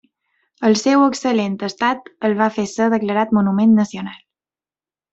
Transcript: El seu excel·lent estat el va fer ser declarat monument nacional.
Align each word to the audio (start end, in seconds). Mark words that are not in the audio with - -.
El 0.69 0.77
seu 0.83 1.03
excel·lent 1.07 1.59
estat 1.69 2.11
el 2.31 2.35
va 2.41 2.49
fer 2.57 2.67
ser 2.75 2.91
declarat 2.97 3.39
monument 3.41 3.81
nacional. 3.85 4.21